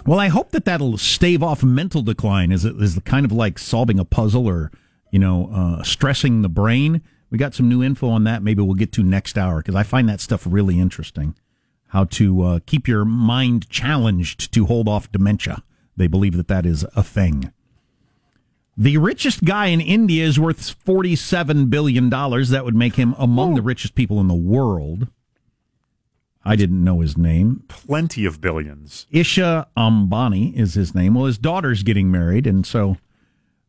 [0.04, 2.52] Well, I hope that that'll stave off mental decline.
[2.52, 4.70] Is it is the kind of like solving a puzzle or
[5.16, 7.00] you know uh, stressing the brain?
[7.30, 8.42] We got some new info on that.
[8.42, 11.34] Maybe we'll get to next hour because I find that stuff really interesting.
[11.86, 15.62] How to uh, keep your mind challenged to hold off dementia.
[15.96, 17.50] They believe that that is a thing.
[18.76, 22.10] The richest guy in India is worth $47 billion.
[22.10, 25.08] That would make him among the richest people in the world.
[26.44, 27.64] I didn't know his name.
[27.68, 29.06] Plenty of billions.
[29.10, 31.14] Isha Ambani is his name.
[31.14, 32.98] Well, his daughter's getting married, and so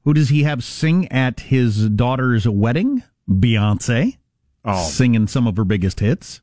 [0.07, 3.03] who does he have sing at his daughter's wedding?
[3.29, 4.15] Beyonce,
[4.63, 6.39] Oh, singing some of her biggest hits.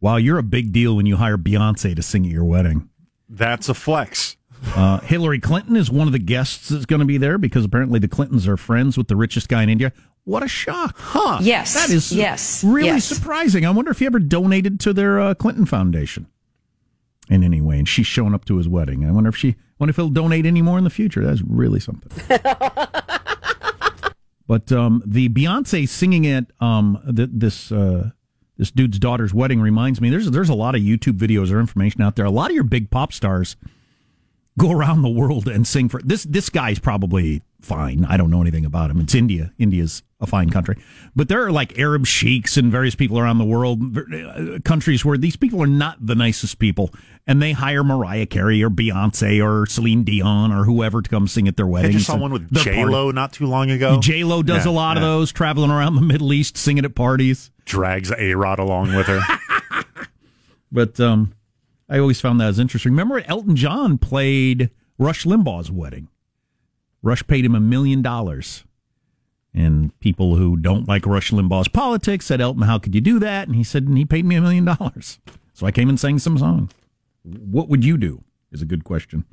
[0.00, 2.88] Wow, you're a big deal when you hire Beyonce to sing at your wedding.
[3.28, 4.38] that's a flex.
[4.74, 7.98] Uh, Hillary Clinton is one of the guests that's going to be there because apparently
[7.98, 9.92] the Clintons are friends with the richest guy in India.
[10.24, 11.40] What a shock, huh?
[11.42, 13.04] Yes, that is yes, really yes.
[13.04, 13.66] surprising.
[13.66, 16.26] I wonder if he ever donated to their uh, Clinton Foundation
[17.28, 19.04] in any way, and she's showing up to his wedding.
[19.04, 21.24] I wonder if she, I wonder if he'll donate any more in the future.
[21.24, 22.08] That's really something.
[24.46, 28.10] but um, the Beyonce singing at um, th- this uh,
[28.56, 30.08] this dude's daughter's wedding reminds me.
[30.08, 32.24] There's there's a lot of YouTube videos or information out there.
[32.24, 33.56] A lot of your big pop stars
[34.56, 36.22] go around the world and sing for this.
[36.22, 38.04] This guy's probably fine.
[38.04, 39.00] I don't know anything about him.
[39.00, 39.52] It's India.
[39.58, 40.76] India's a fine country,
[41.16, 45.18] but there are like Arab sheiks and various people around the world, uh, countries where
[45.18, 46.94] these people are not the nicest people,
[47.26, 51.46] and they hire Mariah Carey or Beyonce or Celine Dion or whoever to come sing
[51.48, 51.94] at their I weddings.
[51.94, 54.00] just saw one with J Lo not too long ago.
[54.00, 56.94] J Lo does Yeah, a lot of those, traveling around the Middle East, singing at
[56.94, 57.50] parties.
[57.64, 59.20] Drags A Rod along with her.
[60.74, 61.34] But um,
[61.88, 62.92] I always found that as interesting.
[62.92, 66.08] Remember, Elton John played Rush Limbaugh's wedding.
[67.02, 68.64] Rush paid him a million dollars.
[69.54, 73.48] And people who don't like Rush Limbaugh's politics said, Elton, how could you do that?
[73.48, 75.18] And he said, and he paid me a million dollars.
[75.52, 76.72] So I came and sang some songs.
[77.22, 78.24] What would you do?
[78.50, 79.24] Is a good question.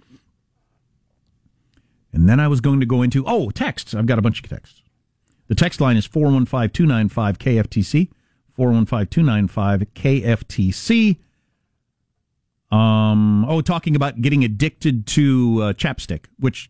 [2.12, 3.93] And then I was going to go into, oh, texts.
[3.93, 4.82] I've got a bunch of texts.
[5.47, 8.10] The text line is 415 295 KFTC.
[8.56, 11.17] 415 295 KFTC.
[12.71, 16.69] Um, oh, talking about getting addicted to uh, chapstick, which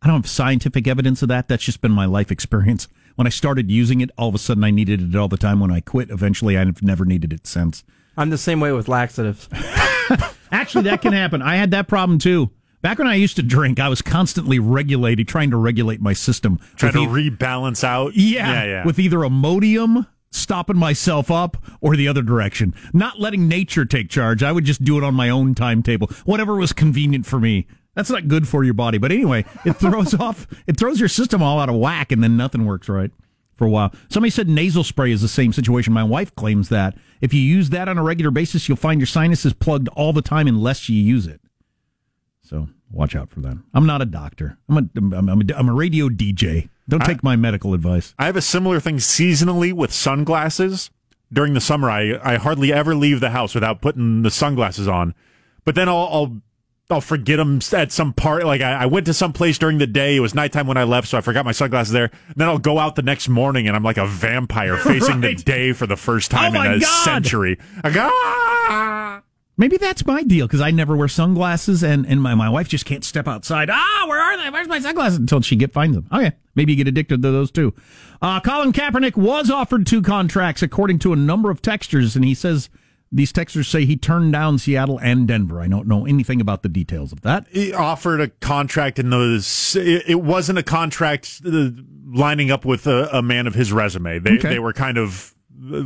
[0.00, 1.48] I don't have scientific evidence of that.
[1.48, 2.88] That's just been my life experience.
[3.16, 5.60] When I started using it, all of a sudden I needed it all the time.
[5.60, 7.84] When I quit, eventually I've never needed it since.
[8.16, 9.48] I'm the same way with laxatives.
[10.52, 11.42] Actually, that can happen.
[11.42, 12.50] I had that problem too.
[12.80, 16.60] Back when I used to drink, I was constantly regulating, trying to regulate my system.
[16.76, 18.14] Trying to e- rebalance out.
[18.14, 18.84] yeah, Yeah, yeah.
[18.84, 22.74] with either a Imodium stopping myself up or the other direction.
[22.92, 24.42] Not letting nature take charge.
[24.42, 27.66] I would just do it on my own timetable, whatever was convenient for me.
[27.94, 28.98] That's not good for your body.
[28.98, 32.36] But anyway, it throws off, it throws your system all out of whack and then
[32.36, 33.10] nothing works right
[33.58, 33.92] for a while.
[34.08, 35.92] Somebody said nasal spray is the same situation.
[35.92, 39.06] My wife claims that if you use that on a regular basis, you'll find your
[39.06, 41.40] sinuses plugged all the time unless you use it.
[42.40, 43.58] So watch out for that.
[43.74, 44.56] I'm not a doctor.
[44.68, 46.70] I'm a, I'm a, I'm a radio DJ.
[46.88, 48.14] Don't take my medical advice.
[48.18, 50.90] I have a similar thing seasonally with sunglasses.
[51.30, 55.14] During the summer, I, I hardly ever leave the house without putting the sunglasses on.
[55.66, 56.40] But then I'll I'll,
[56.90, 58.46] I'll forget them at some part.
[58.46, 60.16] Like I, I went to some place during the day.
[60.16, 62.10] It was nighttime when I left, so I forgot my sunglasses there.
[62.28, 65.34] And then I'll go out the next morning, and I'm like a vampire facing the
[65.34, 67.04] day for the first time Oh in a God.
[67.04, 67.58] century.
[67.84, 69.22] I go, "Ah!"
[69.58, 72.86] Maybe that's my deal because I never wear sunglasses, and, and my, my wife just
[72.86, 73.68] can't step outside.
[73.70, 74.48] Ah, where are they?
[74.50, 75.18] Where's my sunglasses?
[75.18, 76.06] Until she get finds them.
[76.10, 77.74] Okay, maybe you get addicted to those too.
[78.22, 82.32] Uh, Colin Kaepernick was offered two contracts according to a number of textures, and he
[82.34, 82.70] says
[83.10, 85.60] these texters say he turned down Seattle and Denver.
[85.60, 87.46] I don't know anything about the details of that.
[87.50, 89.76] he offered a contract in those.
[89.78, 91.70] It, wasn't a contract uh,
[92.06, 94.18] lining up with a, a man of his resume.
[94.18, 94.48] They Okay.
[94.50, 95.34] they were kind of
[95.72, 95.82] uh,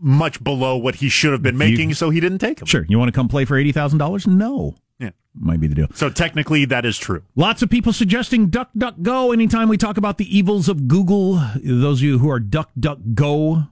[0.00, 2.66] much below what he should have been making, so he didn't take them.
[2.66, 4.26] Sure, you want to come play for eighty thousand dollars?
[4.26, 5.10] No, Yeah.
[5.34, 5.88] might be the deal.
[5.94, 7.22] So technically, that is true.
[7.34, 11.40] Lots of people suggesting DuckDuckGo anytime we talk about the evils of Google.
[11.56, 13.68] Those of you who are DuckDuckGo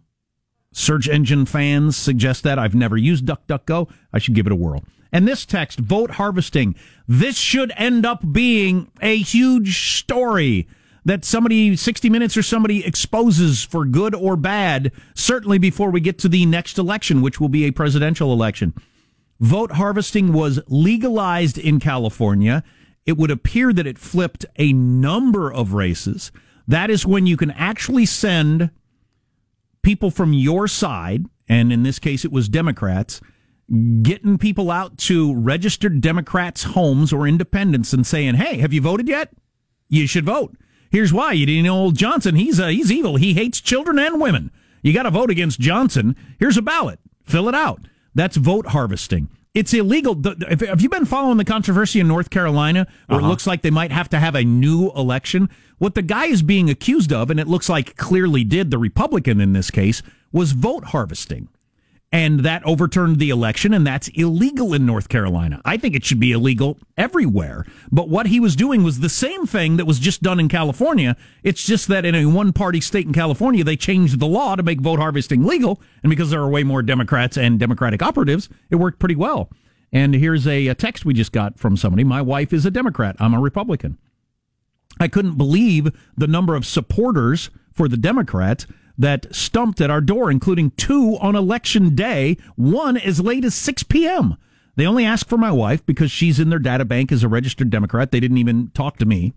[0.76, 2.58] search engine fans suggest that.
[2.58, 3.90] I've never used DuckDuckGo.
[4.12, 4.84] I should give it a whirl.
[5.12, 6.74] And this text, vote harvesting.
[7.06, 10.68] This should end up being a huge story
[11.04, 16.18] that somebody, 60 Minutes or somebody exposes for good or bad, certainly before we get
[16.18, 18.74] to the next election, which will be a presidential election
[19.40, 22.62] vote harvesting was legalized in California,
[23.04, 26.32] it would appear that it flipped a number of races.
[26.66, 28.70] That is when you can actually send
[29.87, 33.20] people from your side, and in this case it was Democrats,
[34.03, 39.07] getting people out to registered Democrats' homes or independents and saying, "Hey, have you voted
[39.07, 39.33] yet?
[39.88, 40.57] You should vote."
[40.90, 42.35] Here's why: you didn't know old Johnson.
[42.35, 43.14] He's uh, he's evil.
[43.14, 44.51] He hates children and women.
[44.83, 46.16] You got to vote against Johnson.
[46.40, 46.99] Here's a ballot.
[47.22, 47.87] Fill it out.
[48.12, 49.29] That's vote harvesting.
[49.56, 50.20] It's illegal.
[50.46, 53.30] Have have you been following the controversy in North Carolina where it uh-huh.
[53.30, 55.48] looks like they might have to have a new election?
[55.78, 59.40] What the guy is being accused of, and it looks like clearly did, the Republican
[59.40, 61.48] in this case, was vote harvesting
[62.12, 65.61] and that overturned the election, and that's illegal in North Carolina.
[65.64, 67.66] I think it should be illegal everywhere.
[67.90, 71.16] But what he was doing was the same thing that was just done in California.
[71.42, 74.62] It's just that in a one party state in California, they changed the law to
[74.62, 75.80] make vote harvesting legal.
[76.02, 79.50] And because there are way more Democrats and Democratic operatives, it worked pretty well.
[79.92, 82.04] And here's a, a text we just got from somebody.
[82.04, 83.16] My wife is a Democrat.
[83.18, 83.98] I'm a Republican.
[84.98, 88.66] I couldn't believe the number of supporters for the Democrats
[88.99, 93.82] that stumped at our door, including two on election day, one as late as 6
[93.84, 94.36] p.m.
[94.76, 97.70] They only asked for my wife because she's in their data bank as a registered
[97.70, 98.11] Democrat.
[98.11, 99.34] They didn't even talk to me.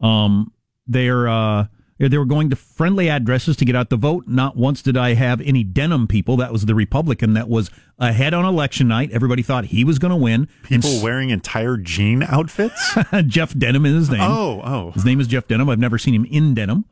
[0.00, 0.52] Um,
[0.86, 1.66] they're, uh,
[1.98, 4.24] they were going to friendly addresses to get out the vote.
[4.26, 6.38] Not once did I have any denim people.
[6.38, 9.10] That was the Republican that was ahead on election night.
[9.12, 10.48] Everybody thought he was going to win.
[10.62, 12.96] People wearing entire jean outfits.
[13.26, 14.22] Jeff Denham is his name.
[14.22, 14.90] Oh, oh.
[14.92, 15.68] His name is Jeff Denham.
[15.68, 16.86] I've never seen him in denim.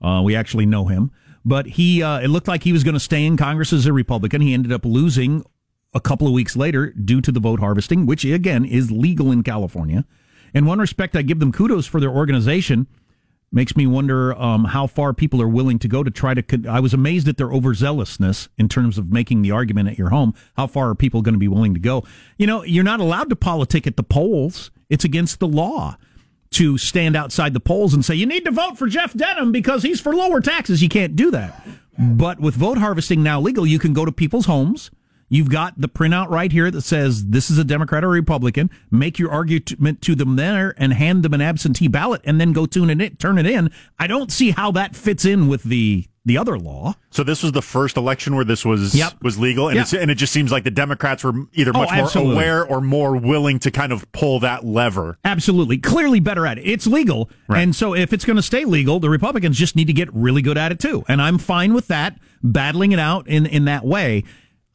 [0.00, 1.10] Uh, we actually know him,
[1.44, 2.02] but he.
[2.02, 4.40] Uh, it looked like he was going to stay in Congress as a Republican.
[4.40, 5.44] He ended up losing
[5.92, 9.42] a couple of weeks later due to the vote harvesting, which again is legal in
[9.42, 10.04] California.
[10.52, 12.86] In one respect, I give them kudos for their organization.
[13.52, 16.42] Makes me wonder um, how far people are willing to go to try to.
[16.42, 20.10] Con- I was amazed at their overzealousness in terms of making the argument at your
[20.10, 20.34] home.
[20.56, 22.04] How far are people going to be willing to go?
[22.36, 24.72] You know, you're not allowed to politic at the polls.
[24.90, 25.96] It's against the law
[26.54, 29.82] to stand outside the polls and say you need to vote for Jeff Denham because
[29.82, 30.82] he's for lower taxes.
[30.82, 31.66] You can't do that.
[31.98, 34.90] But with vote harvesting now legal, you can go to people's homes.
[35.28, 38.70] You've got the printout right here that says this is a Democrat or Republican.
[38.90, 42.66] Make your argument to them there and hand them an absentee ballot and then go
[42.66, 43.70] tune it in, turn it in.
[43.98, 46.94] I don't see how that fits in with the the other law.
[47.10, 49.14] So this was the first election where this was Yep.
[49.22, 49.82] was legal, and Yep.
[49.82, 52.34] it's, and it just seems like the Democrats were either Oh, much more absolutely.
[52.34, 55.18] aware or more willing to kind of pull that lever.
[55.24, 55.76] Absolutely.
[55.78, 56.62] Clearly better at it.
[56.62, 57.30] It's legal.
[57.48, 60.40] And so if it's going to stay legal, the Republicans just need to get really
[60.42, 61.04] good at it too.
[61.08, 64.24] And I'm fine with that, battling it out in, in that way.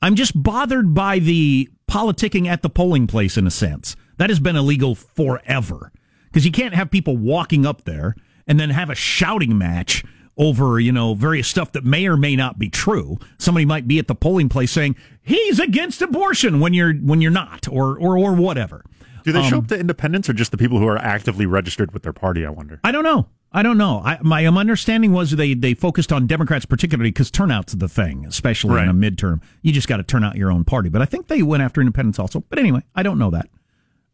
[0.02, 3.95] I'm just bothered by the politicking at the polling place in a sense.
[4.18, 5.91] That has been illegal forever.
[6.26, 8.16] Because you can't have people walking up there
[8.47, 10.04] and then have a shouting match
[10.40, 13.20] over, you know, various stuff that may or may not be true.
[13.38, 17.30] Somebody might be at the polling place saying, he's against abortion when you're when you're
[17.30, 18.84] not, or or or whatever.
[19.24, 21.92] Do they show Um, up to independents or just the people who are actively registered
[21.92, 22.46] with their party?
[22.46, 22.80] I wonder.
[22.84, 23.28] I don't know.
[23.52, 24.02] I don't know.
[24.06, 28.82] I, my understanding was they, they focused on Democrats particularly because turnout's the thing, especially
[28.82, 29.42] in a midterm.
[29.64, 30.88] You just got to turn out your own party.
[30.90, 32.42] But I think they went after independents also.
[32.48, 33.50] But anyway, I don't know that,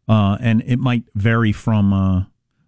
[0.08, 2.24] uh, and it might vary from uh,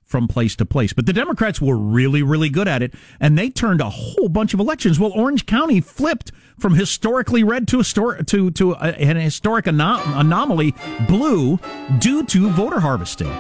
[0.09, 0.93] from place to place.
[0.93, 4.55] But the Democrats were really really good at it, and they turned a whole bunch
[4.55, 4.99] of elections.
[4.99, 10.03] Well, Orange County flipped from historically red to histor- to to a, an historic anom-
[10.19, 10.75] anomaly
[11.07, 11.61] blue
[11.99, 13.31] due to voter harvesting.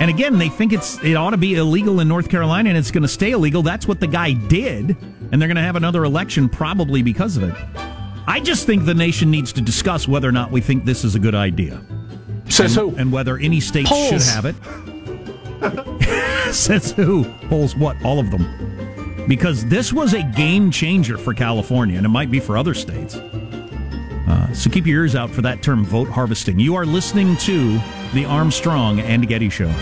[0.00, 2.90] And again, they think it's it ought to be illegal in North Carolina and it's
[2.90, 3.62] going to stay illegal.
[3.62, 4.96] That's what the guy did,
[5.30, 7.54] and they're going to have another election probably because of it.
[8.26, 11.14] I just think the nation needs to discuss whether or not we think this is
[11.14, 11.84] a good idea.
[12.48, 12.96] Says and, who?
[12.96, 14.54] And whether any state should have it.
[16.52, 17.24] Says who?
[17.48, 18.02] Polls what?
[18.04, 19.26] All of them.
[19.28, 23.16] Because this was a game changer for California, and it might be for other states.
[23.16, 26.58] Uh, so keep your ears out for that term, vote harvesting.
[26.58, 27.80] You are listening to
[28.12, 29.72] the Armstrong and Getty Show.